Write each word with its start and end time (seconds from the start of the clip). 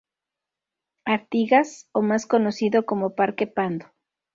Artigas, 1.05 1.87
o 1.91 2.01
más 2.01 2.25
conocido 2.25 2.87
como 2.87 3.13
Parque 3.13 3.45
Pando. 3.45 3.85